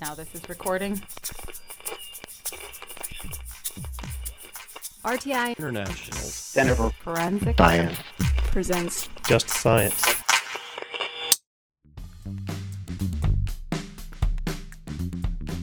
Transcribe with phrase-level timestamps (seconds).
[0.00, 0.94] now this is recording.
[5.04, 7.98] RTI International Center for Forensic Science.
[8.50, 10.04] presents Just Science.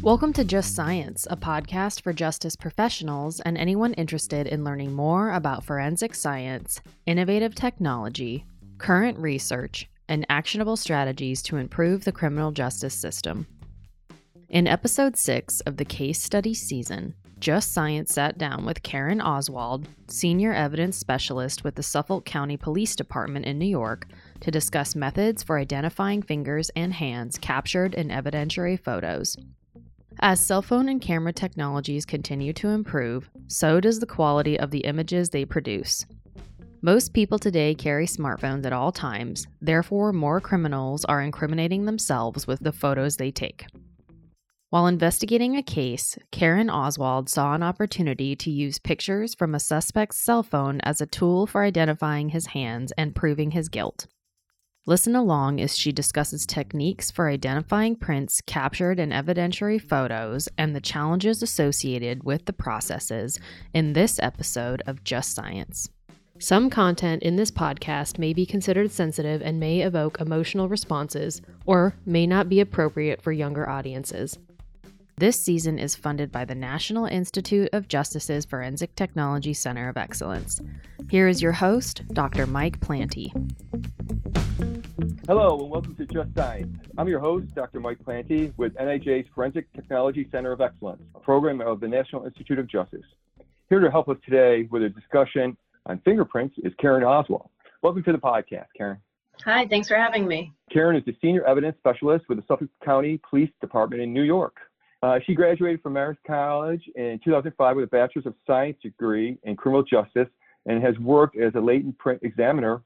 [0.02, 5.32] Welcome to Just Science, a podcast for justice professionals and anyone interested in learning more
[5.32, 8.46] about forensic science, innovative technology,
[8.78, 13.48] current research, and actionable strategies to improve the criminal justice system.
[14.50, 19.88] In episode 6 of the case study season, Just Science sat down with Karen Oswald,
[20.08, 24.08] senior evidence specialist with the Suffolk County Police Department in New York,
[24.42, 29.36] to discuss methods for identifying fingers and hands captured in evidentiary photos.
[30.20, 34.86] As cell phone and camera technologies continue to improve, so does the quality of the
[34.86, 36.06] images they produce.
[36.86, 42.60] Most people today carry smartphones at all times, therefore, more criminals are incriminating themselves with
[42.60, 43.66] the photos they take.
[44.70, 50.20] While investigating a case, Karen Oswald saw an opportunity to use pictures from a suspect's
[50.20, 54.06] cell phone as a tool for identifying his hands and proving his guilt.
[54.86, 60.82] Listen along as she discusses techniques for identifying prints captured in evidentiary photos and the
[60.82, 63.40] challenges associated with the processes
[63.74, 65.90] in this episode of Just Science.
[66.40, 71.96] Some content in this podcast may be considered sensitive and may evoke emotional responses or
[72.06, 74.38] may not be appropriate for younger audiences.
[75.18, 80.60] This season is funded by the National Institute of Justice's Forensic Technology Center of Excellence.
[81.10, 82.46] Here is your host, Dr.
[82.46, 83.32] Mike Planty.
[85.28, 86.78] Hello and welcome to Just Science.
[86.98, 87.80] I'm your host, Dr.
[87.80, 92.60] Mike Planty, with NIJ's Forensic Technology Center of Excellence, a program of the National Institute
[92.60, 93.06] of Justice.
[93.70, 97.50] Here to help us today with a discussion on fingerprints is Karen Oswald.
[97.82, 98.98] Welcome to the podcast, Karen.
[99.44, 100.54] Hi, thanks for having me.
[100.72, 104.56] Karen is the Senior Evidence Specialist with the Suffolk County Police Department in New York.
[105.04, 109.56] Uh, she graduated from Marist College in 2005 with a Bachelor's of Science degree in
[109.56, 110.30] Criminal Justice
[110.66, 112.82] and has worked as a latent print examiner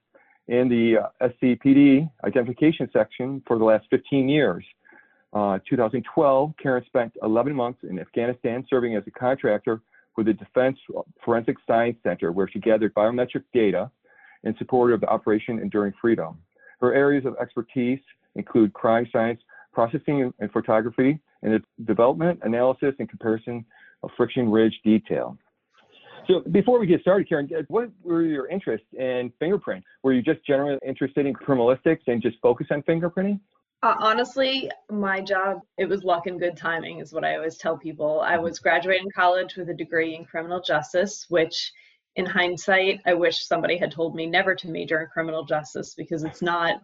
[0.49, 4.65] in the uh, SCPD identification section for the last 15 years.
[5.31, 9.79] Uh, 2012, Karen spent 11 months in Afghanistan serving as a contractor
[10.19, 10.77] with the Defense
[11.23, 13.89] Forensic Science Center, where she gathered biometric data
[14.43, 16.37] in support of the Operation Enduring Freedom.
[16.81, 18.01] Her areas of expertise
[18.35, 19.39] include crime science,
[19.71, 23.63] processing and photography, and the development, analysis, and comparison
[24.03, 25.37] of friction ridge detail.
[26.27, 29.85] So before we get started, Karen, uh, what were your interests in fingerprint?
[30.03, 33.39] Were you just generally interested in criminalistics and just focus on fingerprinting?
[33.81, 37.77] Uh, honestly, my job, it was luck and good timing, is what I always tell
[37.77, 38.19] people.
[38.19, 41.71] I was graduating college with a degree in criminal justice, which
[42.17, 46.23] in hindsight, I wish somebody had told me never to major in criminal justice because
[46.23, 46.81] it's not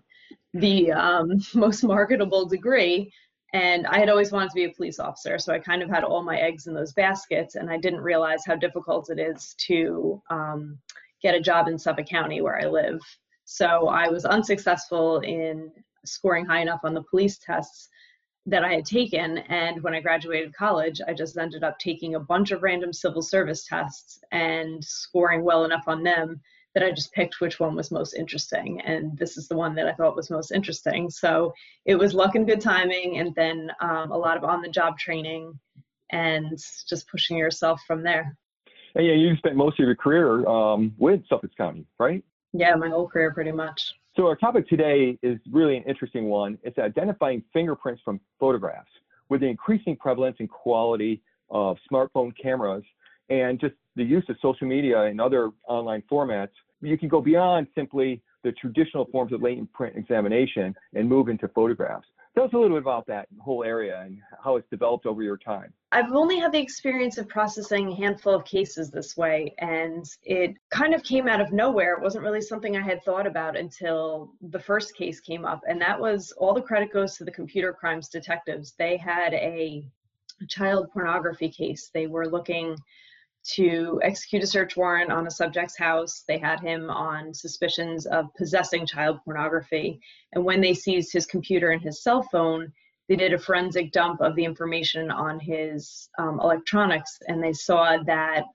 [0.54, 3.12] the um, most marketable degree.
[3.54, 6.04] And I had always wanted to be a police officer, so I kind of had
[6.04, 10.22] all my eggs in those baskets, and I didn't realize how difficult it is to
[10.30, 10.78] um,
[11.22, 13.02] get a job in Suffolk County where I live.
[13.46, 15.72] So I was unsuccessful in
[16.08, 17.90] scoring high enough on the police tests
[18.46, 19.40] that I had taken.
[19.40, 23.22] And when I graduated college, I just ended up taking a bunch of random civil
[23.22, 26.42] service tests and scoring well enough on them
[26.76, 28.82] that I just picked which one was most interesting.
[28.82, 31.10] And this is the one that I thought was most interesting.
[31.10, 31.54] So
[31.86, 35.00] it was luck and good timing, and then um, a lot of on the job
[35.00, 35.58] training
[36.12, 38.38] and just pushing yourself from there.
[38.94, 42.24] And yeah, you spent most of your career um, with Suffolk County, right?
[42.54, 43.94] Yeah, my whole career pretty much.
[44.16, 46.58] So our topic today is really an interesting one.
[46.64, 48.90] It's identifying fingerprints from photographs.
[49.28, 52.84] With the increasing prevalence and quality of smartphone cameras
[53.30, 57.68] and just the use of social media and other online formats, you can go beyond
[57.76, 62.08] simply the traditional forms of latent print examination and move into photographs.
[62.36, 65.38] Tell us a little bit about that whole area and how it's developed over your
[65.38, 65.72] time.
[65.94, 70.58] I've only had the experience of processing a handful of cases this way, and it
[70.70, 71.94] kind of came out of nowhere.
[71.94, 75.80] It wasn't really something I had thought about until the first case came up, and
[75.80, 78.74] that was all the credit goes to the computer crimes detectives.
[78.78, 79.88] They had a
[80.50, 81.90] child pornography case.
[81.94, 82.76] They were looking
[83.54, 86.24] to execute a search warrant on a subject's house.
[86.28, 90.00] They had him on suspicions of possessing child pornography.
[90.34, 92.72] And when they seized his computer and his cell phone,
[93.08, 98.02] they did a forensic dump of the information on his um, electronics, and they saw
[98.04, 98.46] that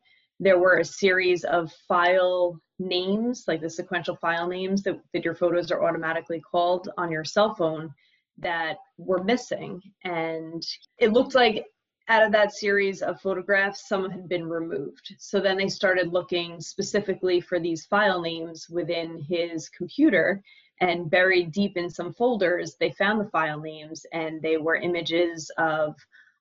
[0.41, 5.35] there were a series of file names, like the sequential file names that, that your
[5.35, 7.93] photos are automatically called on your cell phone,
[8.39, 9.81] that were missing.
[10.05, 10.67] And
[10.99, 11.67] it looked like
[12.11, 15.15] out of that series of photographs, some had been removed.
[15.19, 20.43] So then they started looking specifically for these file names within his computer.
[20.81, 25.51] And buried deep in some folders, they found the file names, and they were images
[25.57, 25.95] of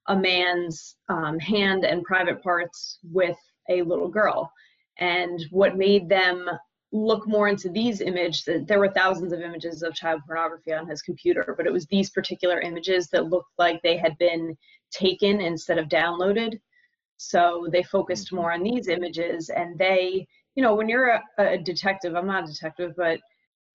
[0.07, 3.37] a man's um, hand and private parts with
[3.69, 4.51] a little girl.
[4.97, 6.49] And what made them
[6.91, 11.01] look more into these images, there were thousands of images of child pornography on his
[11.01, 14.57] computer, but it was these particular images that looked like they had been
[14.91, 16.59] taken instead of downloaded.
[17.17, 18.37] So they focused mm-hmm.
[18.37, 20.25] more on these images and they,
[20.55, 23.19] you know, when you're a, a detective, I'm not a detective, but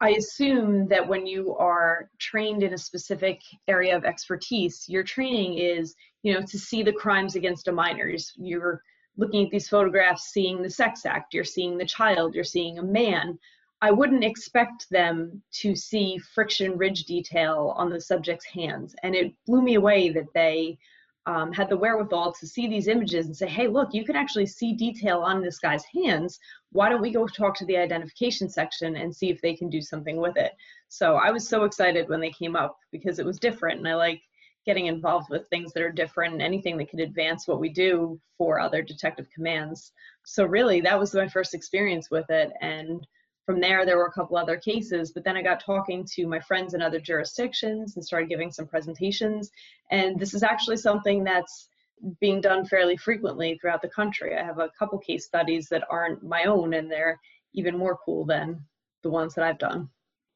[0.01, 5.59] I assume that when you are trained in a specific area of expertise, your training
[5.59, 8.13] is, you know, to see the crimes against a minor.
[8.37, 8.83] You're
[9.17, 12.83] looking at these photographs, seeing the sex act, you're seeing the child, you're seeing a
[12.83, 13.39] man.
[13.81, 18.95] I wouldn't expect them to see friction ridge detail on the subject's hands.
[19.03, 20.79] And it blew me away that they
[21.27, 24.47] um, had the wherewithal to see these images and say, hey, look, you can actually
[24.47, 26.39] see detail on this guy's hands.
[26.73, 29.81] Why don't we go talk to the identification section and see if they can do
[29.81, 30.53] something with it?
[30.89, 33.79] So I was so excited when they came up because it was different.
[33.79, 34.21] And I like
[34.67, 38.19] getting involved with things that are different and anything that could advance what we do
[38.39, 39.93] for other detective commands.
[40.25, 42.53] So really, that was my first experience with it.
[42.61, 43.07] And
[43.45, 46.41] from there, there were a couple other cases, but then I got talking to my
[46.41, 49.51] friends in other jurisdictions and started giving some presentations.
[49.91, 51.69] And this is actually something that's
[52.21, 54.37] being done fairly frequently throughout the country.
[54.37, 57.21] I have a couple case studies that aren't my own, and they're
[57.53, 58.65] even more cool than
[59.03, 59.91] the ones that I've done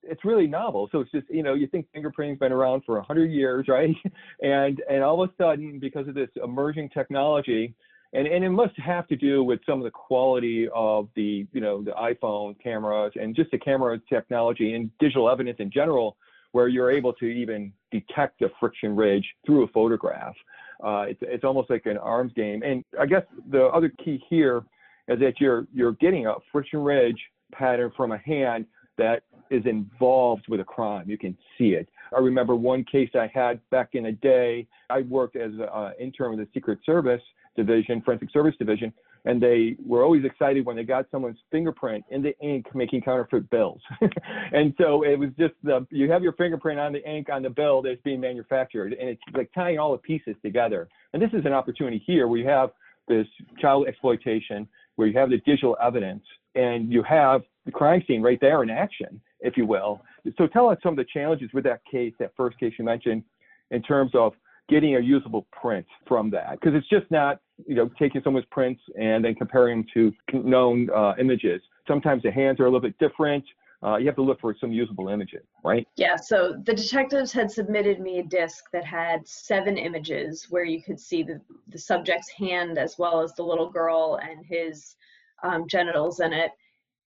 [0.08, 0.88] it's really novel.
[0.90, 3.94] So it's just, you know, you think fingerprinting's been around for 100 years, right?
[4.42, 7.74] And and all of a sudden, because of this emerging technology,
[8.12, 11.60] and, and it must have to do with some of the quality of the, you
[11.60, 16.16] know, the iPhone cameras and just the camera technology and digital evidence in general,
[16.52, 20.34] where you're able to even detect a friction ridge through a photograph.
[20.82, 22.62] Uh, it's, it's almost like an arms game.
[22.62, 24.62] And I guess the other key here
[25.08, 27.18] is that you're you're getting a friction ridge
[27.52, 28.66] pattern from a hand
[28.98, 31.08] that is involved with a crime.
[31.08, 31.88] You can see it.
[32.16, 34.66] I remember one case I had back in a day.
[34.90, 37.22] I worked as an uh, intern with the Secret Service
[37.56, 38.92] Division, Forensic Service Division,
[39.24, 43.50] and they were always excited when they got someone's fingerprint in the ink making counterfeit
[43.50, 43.80] bills.
[44.52, 47.50] and so it was just the you have your fingerprint on the ink on the
[47.50, 50.88] bill that's being manufactured, and it's like tying all the pieces together.
[51.12, 52.70] And this is an opportunity here where you have
[53.08, 53.26] this
[53.60, 56.22] child exploitation, where you have the digital evidence,
[56.54, 60.02] and you have the crime scene right there in action, if you will.
[60.36, 63.22] So tell us some of the challenges with that case, that first case you mentioned,
[63.70, 64.32] in terms of
[64.68, 68.80] getting a usable print from that, because it's just not you know taking someone's prints
[68.98, 71.60] and then comparing them to known uh, images.
[71.86, 73.44] Sometimes the hands are a little bit different.
[73.80, 75.86] Uh, you have to look for some usable images, right?
[75.96, 80.82] Yeah, so the detectives had submitted me a disc that had seven images where you
[80.82, 84.96] could see the, the subject's hand as well as the little girl and his
[85.44, 86.50] um, genitals in it.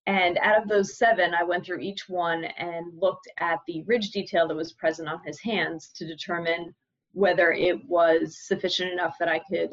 [0.08, 4.12] And out of those seven, I went through each one and looked at the ridge
[4.12, 6.74] detail that was present on his hands to determine
[7.14, 9.72] whether it was sufficient enough that I could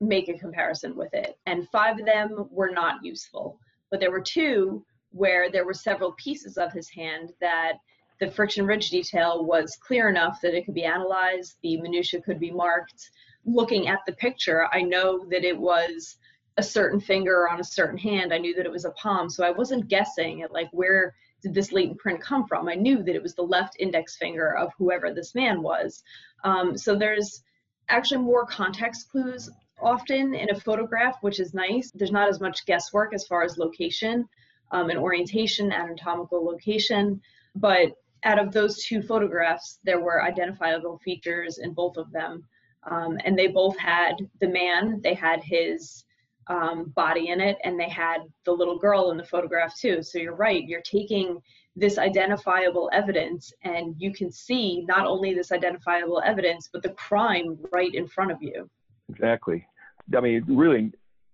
[0.00, 1.38] make a comparison with it.
[1.46, 3.58] And five of them were not useful.
[3.90, 7.74] But there were two where there were several pieces of his hand that
[8.20, 12.40] the friction ridge detail was clear enough that it could be analyzed, the minutia could
[12.40, 13.10] be marked.
[13.44, 16.18] Looking at the picture, I know that it was
[16.58, 18.34] a certain finger on a certain hand.
[18.34, 21.54] I knew that it was a palm, so I wasn't guessing at like where did
[21.54, 22.68] this latent print come from.
[22.68, 26.02] I knew that it was the left index finger of whoever this man was.
[26.42, 27.44] Um, so there's
[27.88, 29.48] actually more context clues
[29.80, 31.92] often in a photograph, which is nice.
[31.92, 34.28] There's not as much guesswork as far as location
[34.72, 37.20] um, and orientation, anatomical location.
[37.54, 37.92] But
[38.24, 42.42] out of those two photographs, there were identifiable features in both of them.
[42.90, 46.04] Um, and they both had the man, they had his
[46.48, 50.02] um, body in it, and they had the little girl in the photograph too.
[50.02, 51.40] So you're right, you're taking
[51.76, 57.58] this identifiable evidence, and you can see not only this identifiable evidence, but the crime
[57.72, 58.68] right in front of you.
[59.08, 59.66] Exactly.
[60.16, 60.90] I mean, really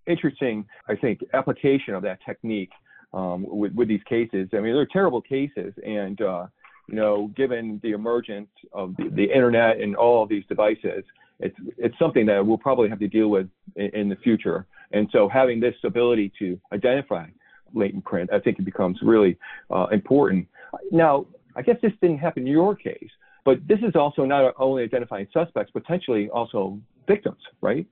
[0.07, 2.73] interesting, I think, application of that technique
[3.13, 4.49] um, with, with these cases.
[4.53, 6.47] I mean, they're terrible cases, and uh,
[6.89, 11.05] you know, given the emergence of the, the internet and all of these devices,
[11.41, 14.67] it's it's something that we'll probably have to deal with in, in the future.
[14.93, 17.27] And so having this ability to identify
[17.73, 19.37] latent print, I think it becomes really
[19.71, 20.47] uh, important.
[20.91, 21.27] Now,
[21.57, 23.11] I guess this didn't happen in your case,
[23.45, 27.87] but this is also not only identifying suspects, potentially also victims, right?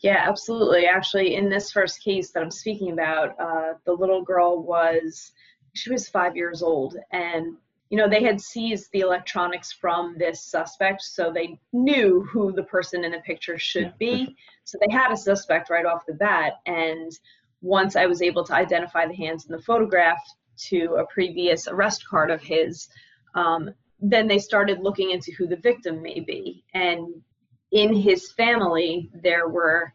[0.00, 0.86] Yeah, absolutely.
[0.86, 5.32] Actually, in this first case that I'm speaking about, uh, the little girl was
[5.74, 7.56] she was five years old, and
[7.90, 12.62] you know, they had seized the electronics from this suspect, so they knew who the
[12.62, 14.36] person in the picture should be.
[14.62, 16.60] So they had a suspect right off the bat.
[16.66, 17.10] And
[17.60, 20.22] once I was able to identify the hands in the photograph
[20.68, 22.88] to a previous arrest card of his,
[23.34, 26.64] um, then they started looking into who the victim may be.
[26.72, 27.22] And
[27.72, 29.92] in his family, there were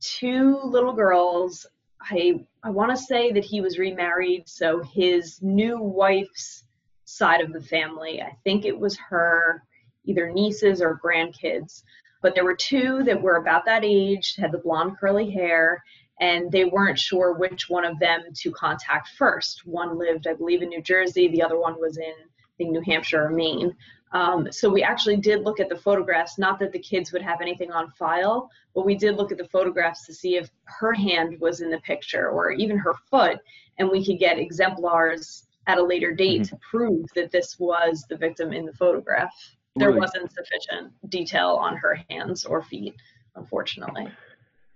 [0.00, 1.66] two little girls.
[2.00, 6.64] I I want to say that he was remarried, so his new wife's
[7.08, 9.62] side of the family, I think it was her
[10.04, 11.82] either nieces or grandkids.
[12.20, 15.82] But there were two that were about that age, had the blonde curly hair,
[16.20, 19.66] and they weren't sure which one of them to contact first.
[19.66, 22.82] One lived, I believe, in New Jersey, the other one was in, I think, New
[22.82, 23.74] Hampshire or Maine.
[24.12, 27.40] Um, so we actually did look at the photographs, not that the kids would have
[27.40, 31.38] anything on file, but we did look at the photographs to see if her hand
[31.40, 33.38] was in the picture or even her foot,
[33.78, 36.56] and we could get exemplars at a later date mm-hmm.
[36.56, 39.32] to prove that this was the victim in the photograph.
[39.76, 40.00] There really?
[40.00, 42.96] wasn't sufficient detail on her hands or feet,
[43.36, 44.08] unfortunately.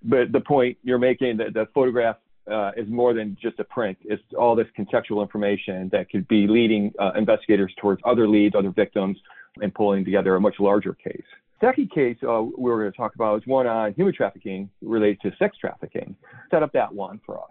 [0.05, 2.17] But the point you're making that the photograph
[2.51, 3.97] uh, is more than just a print.
[4.05, 8.71] It's all this contextual information that could be leading uh, investigators towards other leads, other
[8.71, 9.17] victims,
[9.61, 11.23] and pulling together a much larger case.
[11.61, 15.21] Second case uh, we were going to talk about is one on human trafficking related
[15.21, 16.17] to sex trafficking.
[16.51, 17.51] Set up that one for us.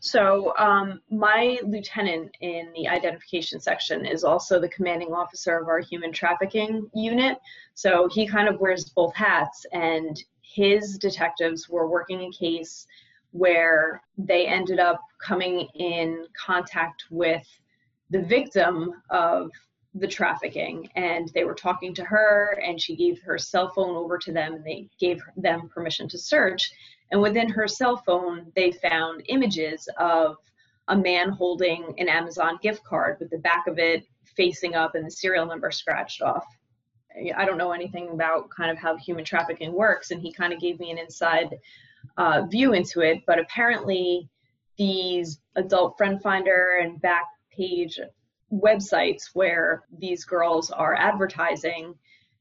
[0.00, 5.80] So, um, my lieutenant in the identification section is also the commanding officer of our
[5.80, 7.38] human trafficking unit.
[7.74, 12.86] So, he kind of wears both hats, and his detectives were working a case
[13.32, 17.46] where they ended up coming in contact with
[18.10, 19.50] the victim of
[19.94, 24.16] the trafficking and they were talking to her and she gave her cell phone over
[24.16, 26.70] to them and they gave them permission to search
[27.10, 30.36] and within her cell phone they found images of
[30.88, 34.04] a man holding an amazon gift card with the back of it
[34.38, 36.46] facing up and the serial number scratched off.
[37.36, 40.60] I don't know anything about kind of how human trafficking works and he kind of
[40.60, 41.58] gave me an inside
[42.16, 44.28] uh, view into it, but apparently
[44.76, 47.98] these adult friend finder and back page
[48.52, 51.94] websites where these girls are advertising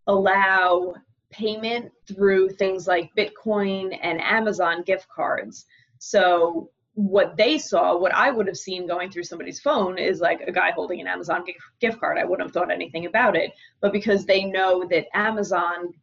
[0.05, 0.93] allow
[1.29, 5.65] payment through things like Bitcoin and Amazon gift cards.
[5.99, 10.41] So what they saw, what I would have seen going through somebody's phone is like
[10.41, 11.43] a guy holding an Amazon
[11.79, 12.17] gift card.
[12.17, 13.51] I wouldn't have thought anything about it.
[13.81, 15.93] But because they know that Amazon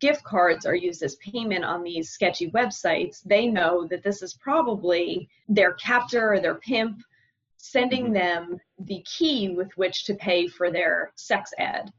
[0.00, 4.34] gift cards are used as payment on these sketchy websites, they know that this is
[4.34, 7.02] probably their captor or their pimp
[7.56, 8.12] sending mm-hmm.
[8.14, 11.92] them the key with which to pay for their sex ad.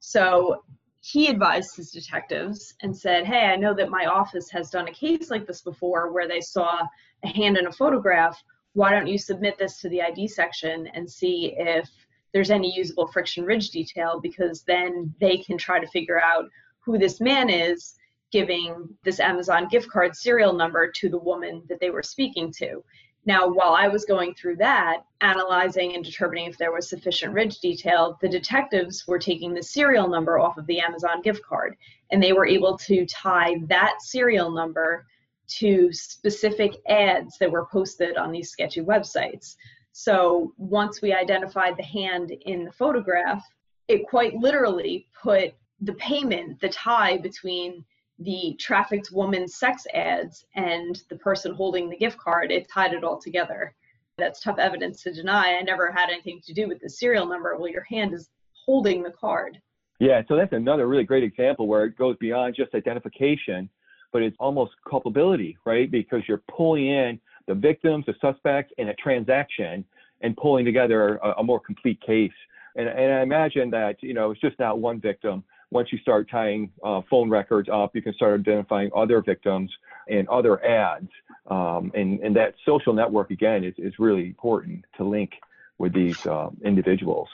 [0.00, 0.64] So
[1.04, 4.92] he advised his detectives and said, Hey, I know that my office has done a
[4.92, 6.86] case like this before where they saw
[7.24, 8.40] a hand in a photograph.
[8.74, 11.90] Why don't you submit this to the ID section and see if
[12.32, 14.20] there's any usable friction ridge detail?
[14.22, 17.96] Because then they can try to figure out who this man is
[18.30, 22.82] giving this Amazon gift card serial number to the woman that they were speaking to.
[23.24, 27.60] Now, while I was going through that, analyzing and determining if there was sufficient ridge
[27.60, 31.76] detail, the detectives were taking the serial number off of the Amazon gift card,
[32.10, 35.06] and they were able to tie that serial number
[35.46, 39.54] to specific ads that were posted on these sketchy websites.
[39.92, 43.44] So once we identified the hand in the photograph,
[43.86, 47.84] it quite literally put the payment, the tie between
[48.24, 53.04] the trafficked woman's sex ads and the person holding the gift card, it tied it
[53.04, 53.74] all together.
[54.18, 55.56] That's tough evidence to deny.
[55.56, 57.56] I never had anything to do with the serial number.
[57.56, 58.28] Well, your hand is
[58.66, 59.58] holding the card.
[59.98, 63.68] Yeah, so that's another really great example where it goes beyond just identification,
[64.12, 65.90] but it's almost culpability, right?
[65.90, 69.84] Because you're pulling in the victims, the suspects, in a transaction
[70.20, 72.32] and pulling together a, a more complete case.
[72.76, 76.28] And, and I imagine that, you know, it's just not one victim once you start
[76.30, 79.70] tying uh, phone records up, you can start identifying other victims
[80.06, 81.08] and other ads.
[81.50, 85.30] Um, and, and that social network, again, is, is really important to link
[85.78, 87.28] with these uh, individuals.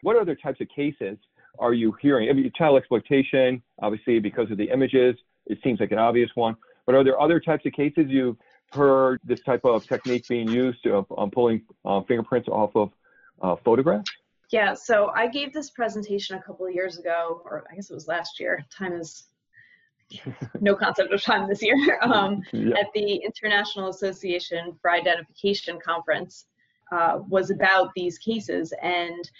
[0.00, 1.18] What other types of cases
[1.58, 2.30] are you hearing?
[2.30, 5.14] I mean, child exploitation, obviously, because of the images,
[5.46, 6.56] it seems like an obvious one.
[6.86, 8.38] But are there other types of cases you've
[8.72, 12.90] heard this type of technique being used of um, pulling uh, fingerprints off of
[13.42, 14.10] uh, photographs?
[14.52, 17.94] Yeah, so I gave this presentation a couple of years ago, or I guess it
[17.94, 18.64] was last year.
[18.70, 19.24] Time is
[20.60, 22.78] no concept of time this year um, yeah.
[22.78, 26.44] at the International Association for Identification conference
[26.92, 28.74] uh, was about these cases.
[28.82, 29.30] And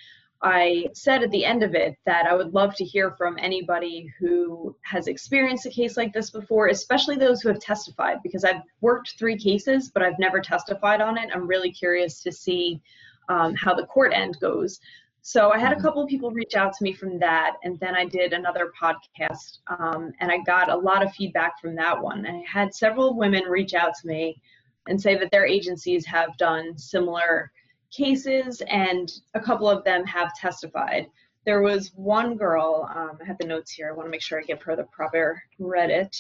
[0.41, 4.11] I said at the end of it that I would love to hear from anybody
[4.19, 8.63] who has experienced a case like this before, especially those who have testified, because I've
[8.81, 11.29] worked three cases, but I've never testified on it.
[11.35, 12.81] I'm really curious to see
[13.29, 14.81] um, how the court end goes.
[15.25, 15.85] So I had a mm-hmm.
[15.85, 19.61] couple of people reach out to me from that, and then I did another podcast,
[19.69, 22.27] um, and I got a lot of feedback from that one.
[22.27, 24.43] I had several women reach out to me
[24.89, 27.53] and say that their agencies have done similar
[27.93, 31.07] cases, and a couple of them have testified.
[31.47, 34.41] There was one girl, um, I have the notes here, I want to make sure
[34.41, 36.17] I give her the proper Reddit.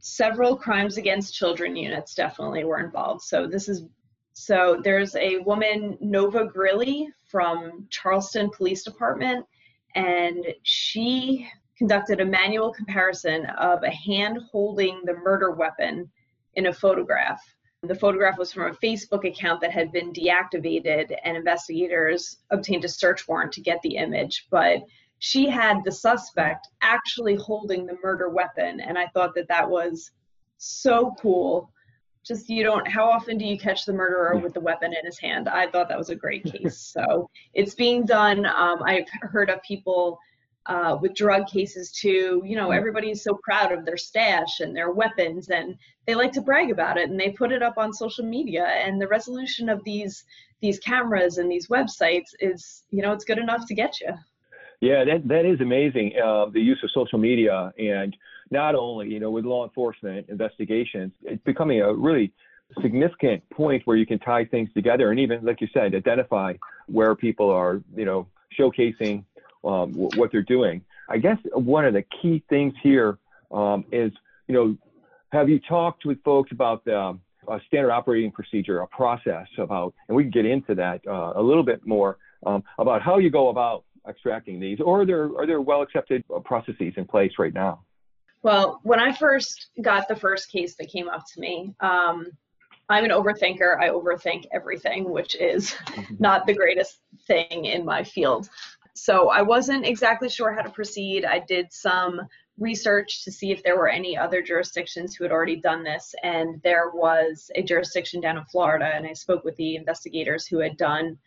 [0.00, 3.22] Several crimes against children units definitely were involved.
[3.22, 3.84] So this is
[4.38, 9.46] so there's a woman, Nova Grilly from Charleston Police Department,
[9.94, 16.10] and she conducted a manual comparison of a hand holding the murder weapon
[16.52, 17.42] in a photograph.
[17.82, 22.88] The photograph was from a Facebook account that had been deactivated, and investigators obtained a
[22.88, 24.48] search warrant to get the image.
[24.50, 24.82] But
[25.18, 30.10] she had the suspect actually holding the murder weapon, and I thought that that was
[30.58, 31.72] so cool
[32.26, 35.18] just you don't how often do you catch the murderer with the weapon in his
[35.18, 35.48] hand?
[35.48, 36.76] I thought that was a great case.
[36.78, 40.18] So it's being done um, i've heard of people
[40.66, 42.42] uh, with drug cases too.
[42.44, 46.40] You know everybody's so proud of their stash and their weapons and they like to
[46.40, 48.64] brag about it and they put it up on social media.
[48.64, 50.24] And the resolution of these
[50.60, 54.12] these cameras and these websites is you know it's good enough to get you.
[54.80, 58.16] Yeah that that is amazing uh, the use of social media and
[58.50, 62.32] not only, you know, with law enforcement investigations, it's becoming a really
[62.80, 66.52] significant point where you can tie things together and even, like you said, identify
[66.86, 68.26] where people are, you know,
[68.58, 69.24] showcasing
[69.64, 70.82] um, what they're doing.
[71.08, 73.18] I guess one of the key things here
[73.52, 74.12] um, is,
[74.48, 74.76] you know,
[75.30, 77.20] have you talked with folks about the um,
[77.66, 81.62] standard operating procedure, a process about, and we can get into that uh, a little
[81.62, 85.60] bit more um, about how you go about extracting these, or are there are there
[85.60, 87.80] well accepted processes in place right now?
[88.46, 92.28] Well, when I first got the first case that came up to me, um,
[92.88, 93.76] I'm an overthinker.
[93.80, 96.14] I overthink everything, which is mm-hmm.
[96.20, 98.48] not the greatest thing in my field.
[98.94, 101.24] So I wasn't exactly sure how to proceed.
[101.24, 102.20] I did some
[102.56, 106.62] research to see if there were any other jurisdictions who had already done this, and
[106.62, 110.76] there was a jurisdiction down in Florida, and I spoke with the investigators who had
[110.76, 111.18] done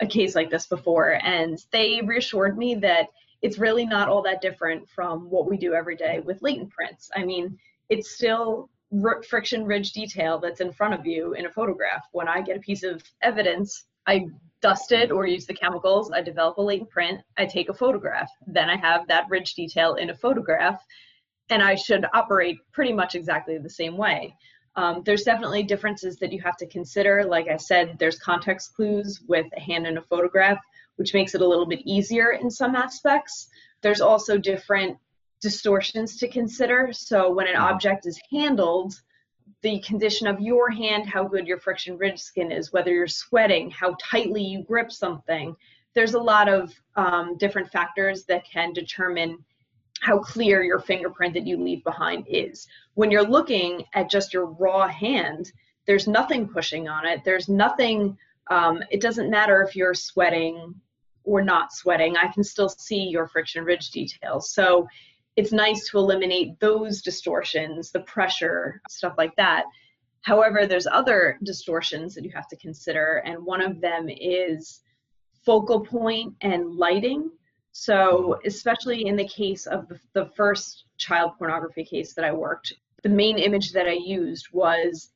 [0.00, 3.08] a case like this before, and they reassured me that
[3.44, 7.10] it's really not all that different from what we do every day with latent prints.
[7.14, 7.58] I mean,
[7.90, 8.70] it's still
[9.28, 12.04] friction ridge detail that's in front of you in a photograph.
[12.12, 14.28] When I get a piece of evidence, I
[14.62, 18.30] dust it or use the chemicals, I develop a latent print, I take a photograph.
[18.46, 20.82] Then I have that ridge detail in a photograph,
[21.50, 24.34] and I should operate pretty much exactly the same way.
[24.76, 27.24] Um, there's definitely differences that you have to consider.
[27.24, 30.58] Like I said, there's context clues with a hand in a photograph
[30.96, 33.48] which makes it a little bit easier in some aspects.
[33.82, 34.96] There's also different
[35.40, 36.90] distortions to consider.
[36.92, 38.94] So when an object is handled,
[39.62, 43.70] the condition of your hand, how good your friction ridge skin is, whether you're sweating,
[43.70, 45.54] how tightly you grip something.
[45.94, 49.44] There's a lot of um, different factors that can determine
[50.00, 52.66] how clear your fingerprint that you leave behind is.
[52.94, 55.52] When you're looking at just your raw hand,
[55.86, 57.22] there's nothing pushing on it.
[57.24, 58.18] There's nothing,
[58.50, 60.74] um, it doesn't matter if you're sweating
[61.24, 64.52] or not sweating, I can still see your friction ridge details.
[64.52, 64.86] So
[65.36, 69.64] it's nice to eliminate those distortions, the pressure, stuff like that.
[70.22, 74.80] However, there's other distortions that you have to consider, and one of them is
[75.44, 77.30] focal point and lighting.
[77.72, 82.72] So, especially in the case of the, the first child pornography case that I worked,
[83.02, 85.10] the main image that I used was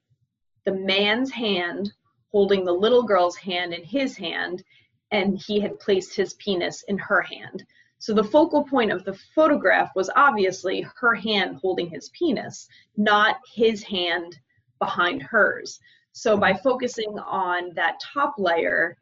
[0.65, 1.93] the man's hand
[2.31, 4.63] holding the little girl's hand in his hand,
[5.11, 7.65] and he had placed his penis in her hand.
[7.99, 13.37] So the focal point of the photograph was obviously her hand holding his penis, not
[13.53, 14.39] his hand
[14.79, 15.81] behind hers.
[16.13, 18.97] So by focusing on that top layer,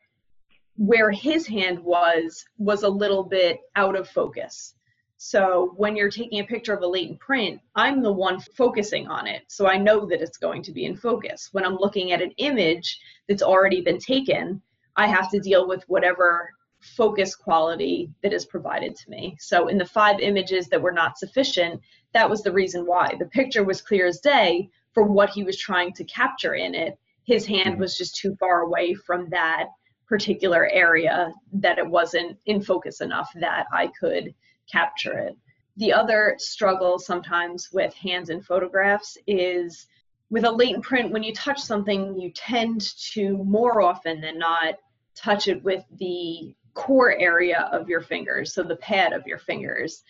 [0.77, 4.75] where his hand was, was a little bit out of focus.
[5.19, 9.27] So when you're taking a picture of a latent print, I'm the one focusing on
[9.27, 9.45] it.
[9.49, 11.49] So I know that it's going to be in focus.
[11.53, 14.61] When I'm looking at an image that's already been taken,
[14.97, 19.37] I have to deal with whatever focus quality that is provided to me.
[19.41, 21.81] So in the five images that were not sufficient,
[22.13, 23.15] that was the reason why.
[23.19, 26.99] The picture was clear as day for what he was trying to capture in it.
[27.25, 27.81] His hand mm-hmm.
[27.81, 29.67] was just too far away from that
[30.07, 34.33] particular area that it wasn't in focus enough that I could
[34.71, 35.37] capture it.
[35.77, 39.87] The other struggle sometimes with hands in photographs is
[40.31, 42.81] with a latent print, when you touch something, you tend
[43.13, 44.77] to more often than not
[45.17, 50.05] touch it with the core area of your fingers, so the pad of your fingers,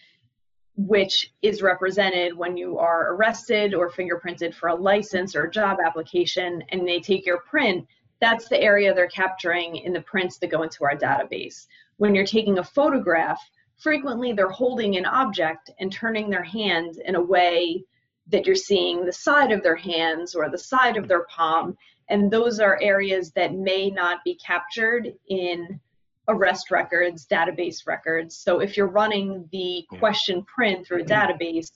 [0.76, 5.78] which is represented when you are arrested or fingerprinted for a license or a job
[5.84, 7.86] application, and they take your print.
[8.20, 11.66] That's the area they're capturing in the prints that go into our database.
[11.96, 13.40] When you're taking a photograph,
[13.78, 17.84] frequently they're holding an object and turning their hand in a way
[18.28, 21.76] that you're seeing the side of their hands or the side of their palm
[22.08, 25.80] And those are areas that may not be captured in
[26.28, 28.36] arrest records, database records.
[28.36, 31.70] So if you're running the question print through a database,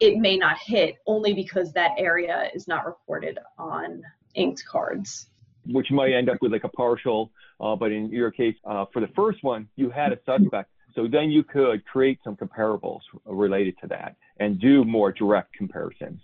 [0.00, 4.02] it may not hit only because that area is not recorded on
[4.34, 5.28] inked cards.
[5.66, 9.00] Which might end up with like a partial, uh, but in your case, uh, for
[9.00, 10.70] the first one, you had a suspect.
[10.94, 16.20] So then you could create some comparables related to that and do more direct comparisons.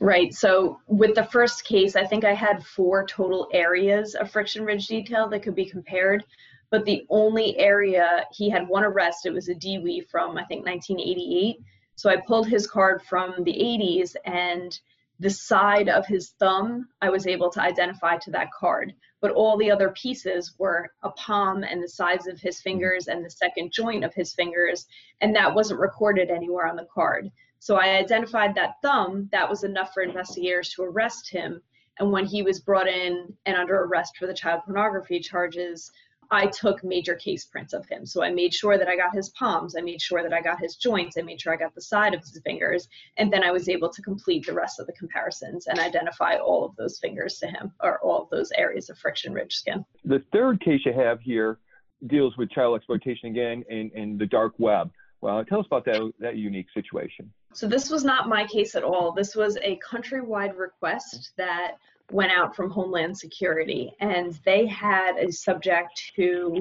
[0.00, 0.34] Right.
[0.34, 4.86] So with the first case, I think I had four total areas of friction ridge
[4.86, 6.24] detail that could be compared.
[6.70, 10.66] But the only area he had one arrest, it was a DWI from I think
[10.66, 11.58] 1988.
[11.96, 14.78] So I pulled his card from the 80s and
[15.20, 18.92] the side of his thumb I was able to identify to that card.
[19.20, 23.24] But all the other pieces were a palm and the sides of his fingers and
[23.24, 24.86] the second joint of his fingers,
[25.20, 27.30] and that wasn't recorded anywhere on the card.
[27.64, 31.62] So I identified that thumb, that was enough for investigators to arrest him.
[31.98, 35.90] And when he was brought in and under arrest for the child pornography charges,
[36.30, 38.04] I took major case prints of him.
[38.04, 40.60] So I made sure that I got his palms, I made sure that I got
[40.60, 43.50] his joints, I made sure I got the side of his fingers, and then I
[43.50, 47.38] was able to complete the rest of the comparisons and identify all of those fingers
[47.38, 49.86] to him or all of those areas of friction ridge skin.
[50.04, 51.60] The third case you have here
[52.08, 54.90] deals with child exploitation again in, in the dark web.
[55.22, 57.32] Well, tell us about that, that unique situation.
[57.54, 59.12] So this was not my case at all.
[59.12, 61.76] This was a countrywide request that
[62.10, 66.60] went out from Homeland Security, and they had a subject who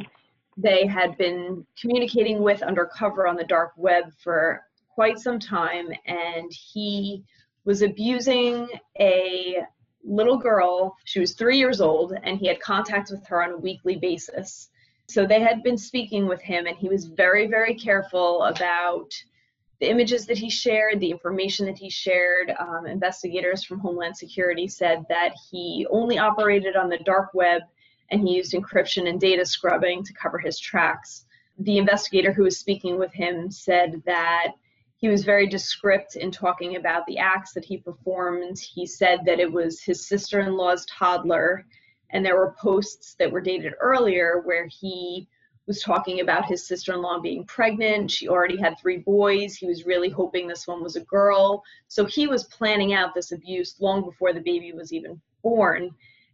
[0.55, 4.61] they had been communicating with undercover on the dark web for
[4.93, 7.23] quite some time, and he
[7.65, 9.57] was abusing a
[10.03, 10.95] little girl.
[11.05, 14.69] She was three years old, and he had contact with her on a weekly basis.
[15.07, 19.11] So they had been speaking with him, and he was very, very careful about
[19.83, 24.65] the images that he shared, the information that he shared, um, investigators from Homeland Security
[24.65, 27.63] said that he only operated on the dark web
[28.09, 31.25] and he used encryption and data scrubbing to cover his tracks.
[31.59, 34.53] The investigator who was speaking with him said that
[34.95, 38.57] he was very descriptive in talking about the acts that he performed.
[38.57, 41.65] He said that it was his sister in law's toddler,
[42.11, 45.27] and there were posts that were dated earlier where he
[45.65, 48.11] was talking about his sister-in-law being pregnant.
[48.11, 49.55] She already had three boys.
[49.55, 51.63] He was really hoping this one was a girl.
[51.87, 55.91] So he was planning out this abuse long before the baby was even born.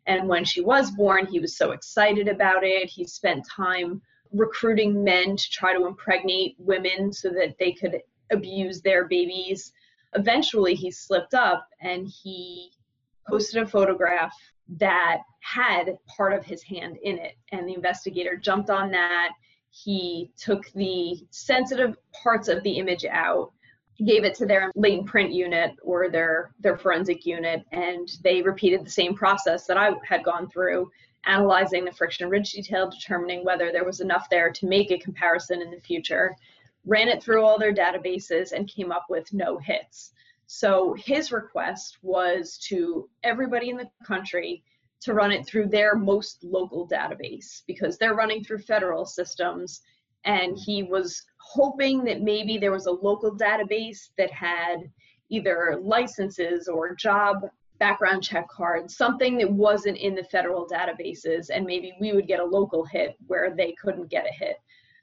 [0.08, 2.90] And when she was born, he was so excited about it.
[2.90, 8.82] He spent time recruiting men to try to impregnate women so that they could abuse
[8.82, 9.72] their babies.
[10.16, 12.72] Eventually, he slipped up and he
[13.28, 14.36] posted a photograph
[14.78, 17.36] that had part of his hand in it.
[17.52, 19.30] And the investigator jumped on that.
[19.72, 23.52] He took the sensitive parts of the image out,
[24.06, 28.86] gave it to their latent print unit or their, their forensic unit, and they repeated
[28.86, 30.90] the same process that I had gone through,
[31.26, 35.62] analyzing the friction ridge detail, determining whether there was enough there to make a comparison
[35.62, 36.36] in the future,
[36.86, 40.14] ran it through all their databases, and came up with no hits.
[40.52, 44.64] So his request was to everybody in the country
[45.02, 49.84] to run it through their most local database because they're running through federal systems.
[50.26, 54.90] And he was hoping that maybe there was a local database that had
[55.30, 57.46] either licenses or job
[57.78, 62.40] background check cards, something that wasn't in the federal databases, and maybe we would get
[62.40, 64.58] a local hit where they couldn't get a hit.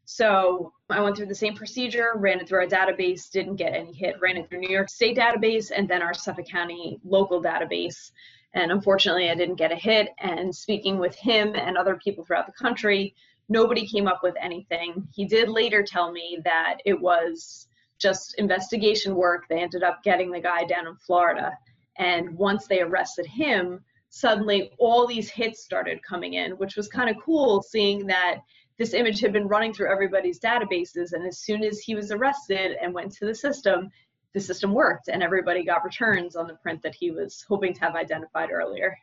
[0.06, 3.92] So I went through the same procedure, ran it through our database, didn't get any
[3.92, 8.12] hit, ran it through New York State database and then our Suffolk County local database.
[8.54, 10.10] And unfortunately, I didn't get a hit.
[10.20, 13.16] And speaking with him and other people throughout the country,
[13.48, 15.08] nobody came up with anything.
[15.12, 17.66] He did later tell me that it was
[17.98, 19.46] just investigation work.
[19.48, 21.50] They ended up getting the guy down in Florida.
[21.98, 27.10] And once they arrested him, suddenly all these hits started coming in, which was kind
[27.10, 28.38] of cool seeing that
[28.78, 31.12] this image had been running through everybody's databases.
[31.12, 33.90] And as soon as he was arrested and went to the system,
[34.34, 37.80] the system worked and everybody got returns on the print that he was hoping to
[37.80, 38.96] have identified earlier.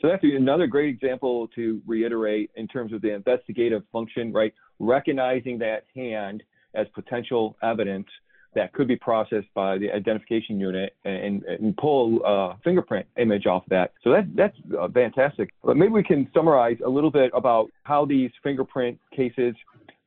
[0.00, 4.52] So that's another great example to reiterate in terms of the investigative function, right?
[4.78, 6.42] Recognizing that hand
[6.74, 8.06] as potential evidence
[8.54, 13.62] that could be processed by the identification unit and, and pull a fingerprint image off
[13.68, 13.92] that.
[14.02, 15.50] So that, that's uh, fantastic.
[15.62, 19.54] But maybe we can summarize a little bit about how these fingerprint cases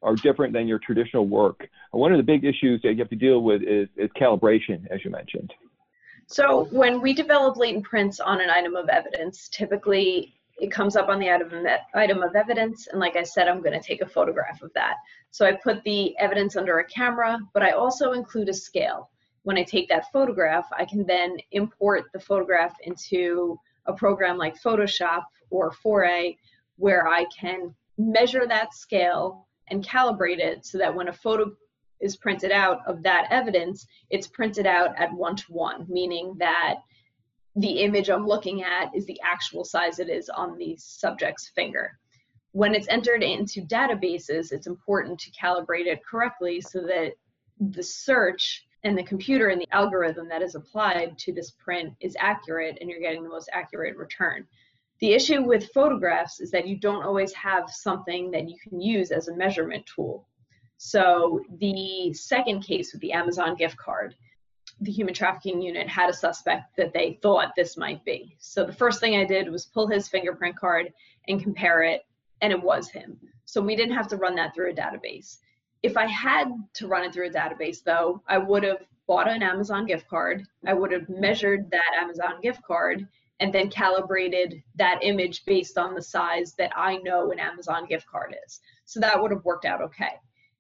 [0.02, 1.68] are different than your traditional work.
[1.92, 5.04] One of the big issues that you have to deal with is, is calibration, as
[5.06, 5.54] you mentioned.
[6.28, 11.10] So when we develop latent prints on an item of evidence, typically it comes up
[11.10, 12.88] on the item, item of evidence.
[12.88, 14.96] And like I said, I'm going to take a photograph of that.
[15.30, 19.10] So I put the evidence under a camera, but I also include a scale.
[19.42, 24.62] When I take that photograph, I can then import the photograph into a program like
[24.62, 26.38] Photoshop or Foray
[26.78, 31.52] where I can measure that scale and calibrate it so that when a photo
[32.00, 36.76] is printed out of that evidence, it's printed out at one to one, meaning that
[37.56, 41.98] the image I'm looking at is the actual size it is on the subject's finger.
[42.52, 47.14] When it's entered into databases, it's important to calibrate it correctly so that
[47.60, 52.18] the search and the computer and the algorithm that is applied to this print is
[52.20, 54.46] accurate and you're getting the most accurate return.
[55.00, 59.12] The issue with photographs is that you don't always have something that you can use
[59.12, 60.28] as a measurement tool.
[60.78, 64.16] So the second case with the Amazon gift card,
[64.84, 68.36] the human trafficking unit had a suspect that they thought this might be.
[68.40, 70.94] So the first thing I did was pull his fingerprint card
[71.28, 72.06] and compare it,
[72.42, 73.18] and it was him.
[73.46, 75.38] So we didn't have to run that through a database.
[75.84, 79.44] If I had to run it through a database, though, I would have bought an
[79.44, 80.46] Amazon gift card.
[80.66, 83.08] I would have measured that Amazon gift card
[83.40, 88.08] and then calibrated that image based on the size that I know an Amazon gift
[88.08, 88.62] card is.
[88.86, 90.14] So that would have worked out okay.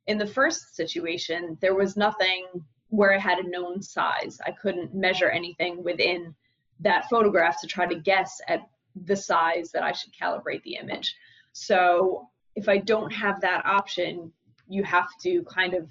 [0.08, 2.46] In the first situation, there was nothing
[2.93, 4.38] where I had a known size.
[4.45, 6.36] I couldn't measure anything within
[6.82, 8.69] that photograph to try to guess at
[9.06, 11.15] the size that I should calibrate the image.
[11.53, 14.32] So if I don't have that option,
[14.67, 15.89] you have to kind of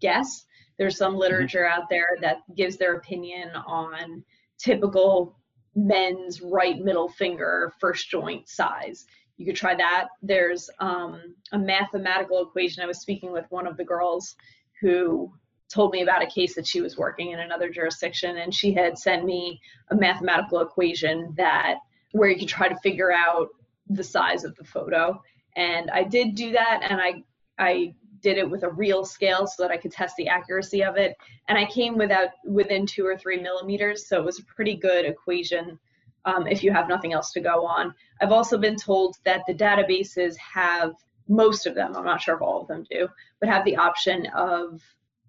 [0.00, 0.46] guess.
[0.78, 1.22] There's some mm-hmm.
[1.22, 4.22] literature out there that gives their opinion on
[4.56, 5.36] typical
[5.74, 9.04] men's right middle finger first joint size.
[9.36, 10.06] You could try that.
[10.22, 12.84] There's um, a mathematical equation.
[12.84, 14.36] I was speaking with one of the girls
[14.80, 15.32] who
[15.72, 18.98] told me about a case that she was working in another jurisdiction, and she had
[18.98, 21.76] sent me a mathematical equation that
[22.12, 23.48] where you could try to figure out
[23.88, 25.20] the size of the photo.
[25.56, 27.22] And I did do that, and I
[27.58, 30.96] I did it with a real scale so that I could test the accuracy of
[30.96, 31.14] it.
[31.48, 35.04] And I came without within two or three millimeters, so it was a pretty good
[35.04, 35.78] equation
[36.24, 37.94] um, if you have nothing else to go on.
[38.20, 40.94] I've also been told that the databases have
[41.28, 43.08] most of them, I'm not sure if all of them do,
[43.40, 44.80] but have the option of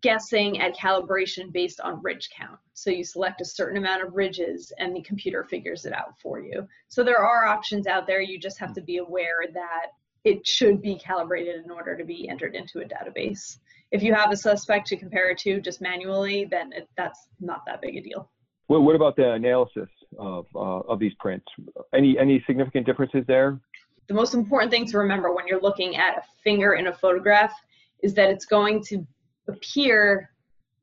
[0.02, 2.60] guessing at calibration based on ridge count.
[2.74, 6.40] So you select a certain amount of ridges and the computer figures it out for
[6.40, 6.68] you.
[6.88, 8.22] So there are options out there.
[8.22, 9.88] You just have to be aware that
[10.24, 13.58] it should be calibrated in order to be entered into a database.
[13.92, 17.64] If you have a suspect to compare it to just manually, then it, that's not
[17.66, 18.30] that big a deal.
[18.68, 19.88] Well, what about the analysis
[20.20, 21.46] of, uh, of these prints?
[21.94, 23.60] Any, any significant differences there?
[24.08, 27.54] The most important thing to remember when you're looking at a finger in a photograph
[28.04, 29.08] is that it's going to
[29.48, 30.30] appear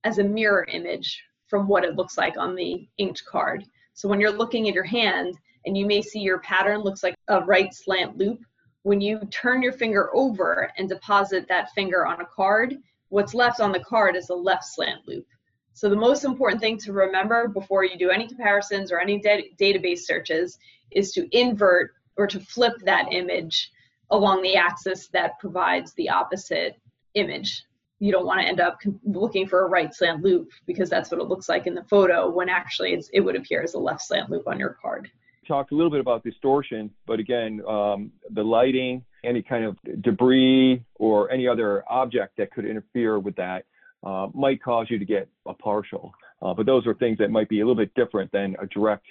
[0.05, 3.65] as a mirror image from what it looks like on the inked card.
[3.95, 5.35] So when you're looking at your hand
[5.67, 8.41] and you may see your pattern looks like a right slant loop,
[8.83, 12.77] when you turn your finger over and deposit that finger on a card,
[13.09, 15.27] what's left on the card is a left slant loop.
[15.73, 20.01] So the most important thing to remember before you do any comparisons or any database
[20.01, 20.59] searches
[20.91, 23.71] is to invert or to flip that image
[24.11, 26.77] along the axis that provides the opposite
[27.15, 27.65] image.
[28.05, 31.21] You don't want to end up looking for a right slant loop because that's what
[31.21, 34.29] it looks like in the photo when actually it would appear as a left slant
[34.29, 35.11] loop on your card
[35.47, 40.83] talked a little bit about distortion, but again, um, the lighting, any kind of debris
[40.95, 43.65] or any other object that could interfere with that
[44.05, 46.13] uh, might cause you to get a partial.
[46.43, 49.05] Uh, but those are things that might be a little bit different than a direct,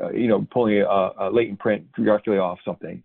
[0.00, 3.02] uh, you know, pulling a, a, latent print directly off something.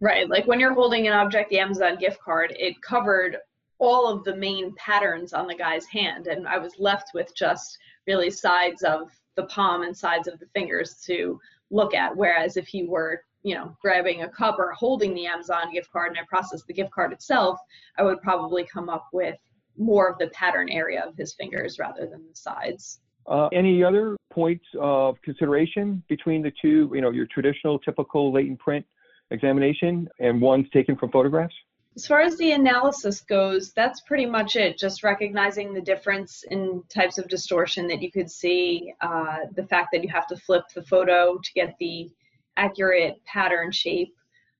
[0.00, 0.28] Right.
[0.28, 3.38] Like when you're holding an object, the Amazon gift card, it covered
[3.78, 6.26] all of the main patterns on the guy's hand.
[6.26, 10.46] And I was left with just really sides of the palm and sides of the
[10.54, 11.38] fingers to
[11.70, 12.16] look at.
[12.16, 16.10] Whereas if he were, you know, grabbing a cup or holding the Amazon gift card
[16.10, 17.58] and I process the gift card itself,
[17.98, 19.36] I would probably come up with
[19.76, 23.00] more of the pattern area of his fingers rather than the sides.
[23.26, 28.58] Uh, any other points of consideration between the two, you know, your traditional typical latent
[28.58, 28.86] print
[29.30, 31.54] examination and ones taken from photographs?
[31.96, 34.76] As far as the analysis goes, that's pretty much it.
[34.76, 39.88] Just recognizing the difference in types of distortion that you could see, uh, the fact
[39.92, 42.10] that you have to flip the photo to get the
[42.58, 44.14] accurate pattern shape.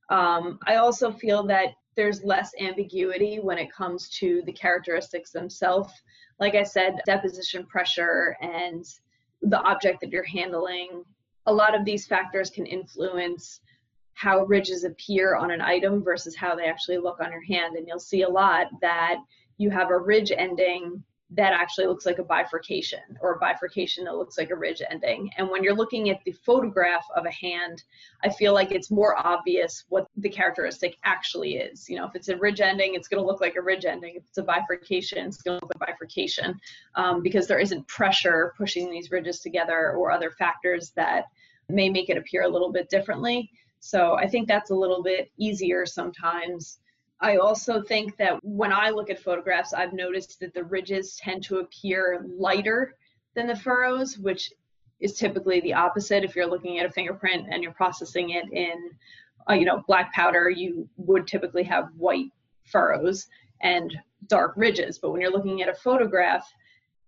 [0.08, 5.92] Um, I also feel that there's less ambiguity when it comes to the characteristics themselves.
[6.40, 8.82] Like I said, deposition pressure and
[9.42, 11.04] the object that you're handling,
[11.44, 13.60] a lot of these factors can influence
[14.16, 17.76] how ridges appear on an item versus how they actually look on your hand.
[17.76, 19.16] And you'll see a lot that
[19.58, 24.16] you have a ridge ending that actually looks like a bifurcation or a bifurcation that
[24.16, 25.28] looks like a ridge ending.
[25.36, 27.82] And when you're looking at the photograph of a hand,
[28.24, 31.86] I feel like it's more obvious what the characteristic actually is.
[31.88, 34.14] You know, if it's a ridge ending, it's going to look like a ridge ending.
[34.14, 36.58] If it's a bifurcation, it's going to look like a bifurcation
[36.94, 41.24] um, because there isn't pressure pushing these ridges together or other factors that
[41.68, 43.50] may make it appear a little bit differently.
[43.80, 46.78] So I think that's a little bit easier sometimes.
[47.20, 51.44] I also think that when I look at photographs, I've noticed that the ridges tend
[51.44, 52.94] to appear lighter
[53.34, 54.52] than the furrows, which
[55.00, 56.24] is typically the opposite.
[56.24, 58.90] If you're looking at a fingerprint and you're processing it in,
[59.48, 62.30] uh, you know, black powder, you would typically have white
[62.64, 63.26] furrows
[63.60, 64.98] and dark ridges.
[64.98, 66.46] But when you're looking at a photograph,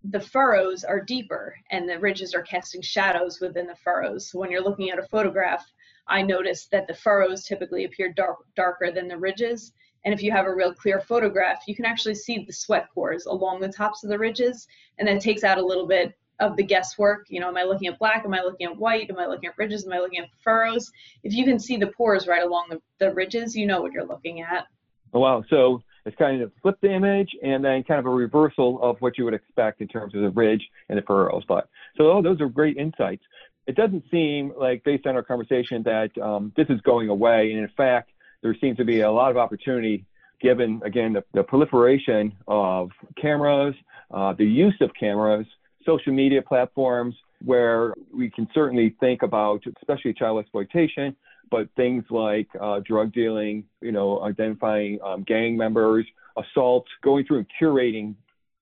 [0.03, 4.29] the furrows are deeper and the ridges are casting shadows within the furrows.
[4.29, 5.65] So when you're looking at a photograph,
[6.09, 9.73] I noticed that the furrows typically appear dark, darker than the ridges.
[10.05, 13.25] And if you have a real clear photograph, you can actually see the sweat pores
[13.25, 14.67] along the tops of the ridges,
[14.97, 17.25] and that takes out a little bit of the guesswork.
[17.29, 18.23] You know, am I looking at black?
[18.25, 19.09] Am I looking at white?
[19.09, 19.85] Am I looking at ridges?
[19.85, 20.91] Am I looking at furrows?
[21.23, 24.05] If you can see the pores right along the, the ridges, you know what you're
[24.05, 24.67] looking at.
[25.13, 25.43] Oh, wow.
[25.49, 29.17] So it's kind of flip the image and then kind of a reversal of what
[29.17, 31.43] you would expect in terms of the ridge and the furrows.
[31.47, 31.67] But
[31.97, 33.23] so oh, those are great insights.
[33.69, 37.51] It doesn't seem like, based on our conversation, that um, this is going away.
[37.51, 38.09] And in fact,
[38.41, 40.05] there seems to be a lot of opportunity
[40.41, 42.89] given, again, the, the proliferation of
[43.21, 43.75] cameras,
[44.11, 45.45] uh, the use of cameras,
[45.85, 47.13] social media platforms,
[47.45, 51.15] where we can certainly think about, especially child exploitation,
[51.51, 57.37] but things like uh, drug dealing, you know, identifying um, gang members, assault, going through
[57.37, 58.15] and curating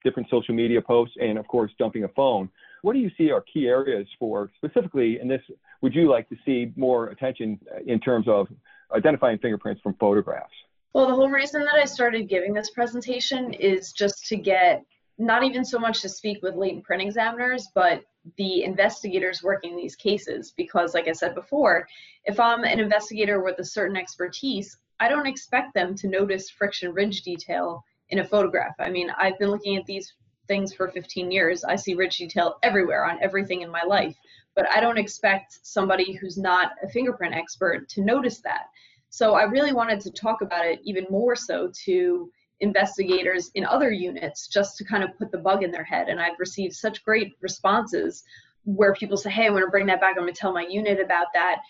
[0.03, 2.49] different social media posts, and of course, dumping a phone.
[2.81, 5.41] What do you see are key areas for specifically in this?
[5.81, 8.47] Would you like to see more attention uh, in terms of
[8.95, 10.53] identifying fingerprints from photographs?
[10.93, 14.83] Well, the whole reason that I started giving this presentation is just to get
[15.19, 18.03] not even so much to speak with latent print examiners, but
[18.37, 20.53] the investigators working these cases.
[20.55, 21.87] Because, like I said before,
[22.25, 26.93] if I'm an investigator with a certain expertise, I don't expect them to notice friction
[26.93, 28.75] ridge detail in a photograph.
[28.79, 30.13] I mean, I've been looking at these
[30.47, 31.63] things for 15 years.
[31.63, 34.15] I see ridge detail everywhere on everything in my life,
[34.55, 38.67] but I don't expect somebody who's not a fingerprint expert to notice that.
[39.09, 43.91] So I really wanted to talk about it even more so to investigators in other
[43.91, 46.09] units just to kind of put the bug in their head.
[46.09, 48.23] And I've received such great responses
[48.65, 50.15] where people say, hey, I'm going to bring that back.
[50.17, 51.61] I'm going to tell my unit about that.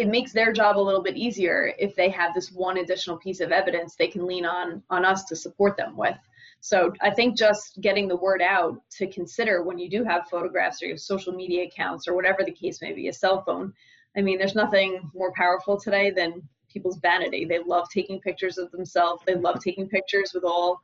[0.00, 3.40] It makes their job a little bit easier if they have this one additional piece
[3.40, 6.16] of evidence they can lean on on us to support them with.
[6.60, 10.82] So I think just getting the word out to consider when you do have photographs
[10.82, 13.74] or your social media accounts or whatever the case may be, a cell phone.
[14.16, 17.44] I mean, there's nothing more powerful today than people's vanity.
[17.44, 19.22] They love taking pictures of themselves.
[19.26, 20.80] They love taking pictures with all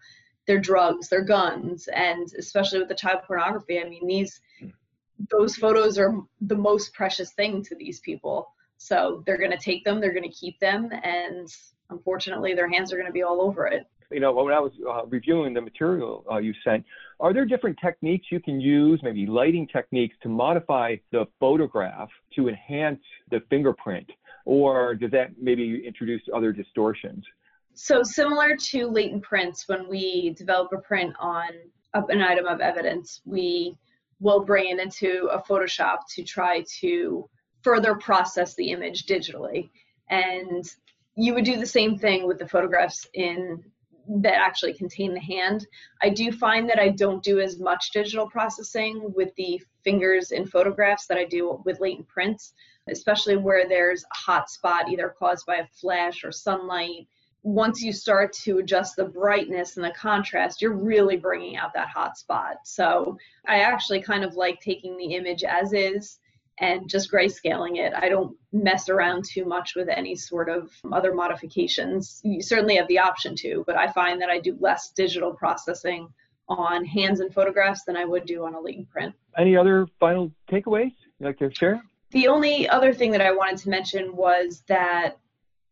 [0.46, 3.80] their drugs, their guns, and especially with the child pornography.
[3.80, 4.40] I mean, these
[5.30, 8.48] those photos are the most precious thing to these people.
[8.78, 11.48] So they're going to take them, they're going to keep them, and
[11.90, 13.86] unfortunately, their hands are going to be all over it.
[14.12, 16.84] You know, when I was uh, reviewing the material uh, you sent,
[17.18, 22.48] are there different techniques you can use, maybe lighting techniques, to modify the photograph to
[22.48, 24.08] enhance the fingerprint?
[24.46, 27.24] or does that maybe introduce other distortions?
[27.74, 31.48] So similar to latent prints, when we develop a print on
[31.92, 33.76] an item of evidence, we
[34.20, 37.28] will bring it into a Photoshop to try to
[37.66, 39.70] further process the image digitally.
[40.08, 40.64] And
[41.16, 43.64] you would do the same thing with the photographs in
[44.22, 45.66] that actually contain the hand.
[46.00, 50.46] I do find that I don't do as much digital processing with the fingers in
[50.46, 52.52] photographs that I do with latent prints
[52.88, 57.08] especially where there's a hot spot either caused by a flash or sunlight.
[57.42, 61.88] Once you start to adjust the brightness and the contrast, you're really bringing out that
[61.88, 62.56] hot spot.
[62.64, 66.18] So I actually kind of like taking the image as is
[66.58, 67.92] and just grayscaling it.
[67.94, 72.20] I don't mess around too much with any sort of other modifications.
[72.24, 76.08] You certainly have the option to, but I find that I do less digital processing
[76.48, 79.14] on hands and photographs than I would do on a latent print.
[79.36, 81.82] Any other final takeaways you'd like to share?
[82.10, 85.18] The only other thing that I wanted to mention was that,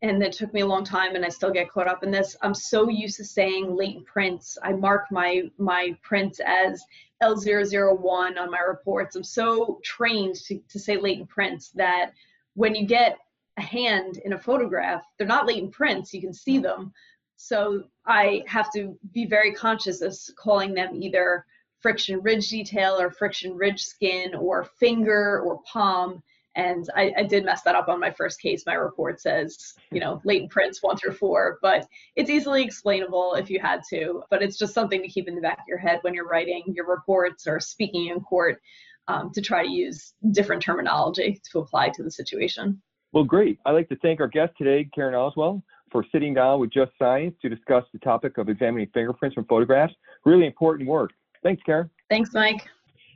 [0.01, 2.35] and it took me a long time, and I still get caught up in this.
[2.41, 4.57] I'm so used to saying latent prints.
[4.61, 6.83] I mark my my prints as
[7.21, 9.15] L001 on my reports.
[9.15, 12.11] I'm so trained to, to say latent prints that
[12.55, 13.17] when you get
[13.57, 16.13] a hand in a photograph, they're not latent prints.
[16.13, 16.93] You can see them.
[17.37, 21.45] So I have to be very conscious of calling them either
[21.81, 26.23] friction ridge detail or friction ridge skin or finger or palm.
[26.55, 28.63] And I, I, did mess that up on my first case.
[28.65, 31.85] My report says, you know, latent prints one through four, but
[32.15, 34.23] it's easily explainable if you had to.
[34.29, 36.63] But it's just something to keep in the back of your head when you're writing
[36.67, 38.61] your reports or speaking in court
[39.07, 42.81] um, to try to use different terminology to apply to the situation.
[43.11, 43.59] Well, great.
[43.65, 47.35] I'd like to thank our guest today, Karen Oswald, for sitting down with Just Science
[47.41, 49.93] to discuss the topic of examining fingerprints from photographs.
[50.25, 51.11] Really important work.
[51.43, 51.89] Thanks, Karen.
[52.09, 52.67] Thanks, Mike.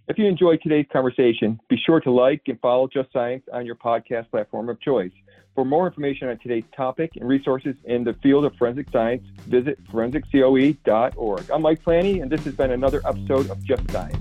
[0.09, 3.75] If you enjoyed today's conversation, be sure to like and follow Just Science on your
[3.75, 5.11] podcast platform of choice.
[5.53, 9.77] For more information on today's topic and resources in the field of forensic science, visit
[9.91, 11.51] forensiccoe.org.
[11.51, 14.17] I'm Mike Planty, and this has been another episode of Just Science.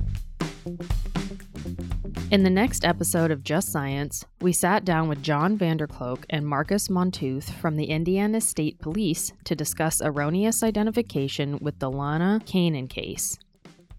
[2.31, 6.89] In the next episode of Just Science, we sat down with John Vanderkolk and Marcus
[6.89, 13.39] Montooth from the Indiana State Police to discuss erroneous identification with the Lana Canen case.